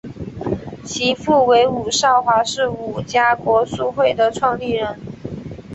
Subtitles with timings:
[0.83, 4.99] 其父为伍绍华是伍家国术会的创立人。